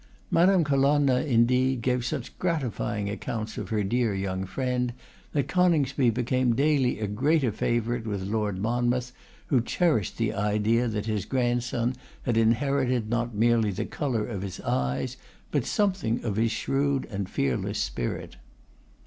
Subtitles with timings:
[0.31, 4.93] Madame Colonna, indeed, gave such gratifying accounts of her dear young friend,
[5.31, 9.11] that Coningsby became daily a greater favourite with Lord Monmouth,
[9.49, 14.59] who cherished the idea that his grandson had inherited not merely the colour of his
[14.61, 15.17] eyes,
[15.51, 18.37] but something of his shrewd and fearless spirit.